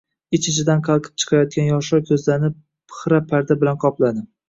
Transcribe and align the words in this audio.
Ich-ichidan 0.37 0.81
qalqib 0.87 1.19
chiqayotgan 1.25 1.71
yoshlar 1.73 2.03
koʻzlarini 2.09 2.53
xira 3.03 3.25
parda 3.33 3.63
bilan 3.65 3.83
qopladi. 3.89 4.31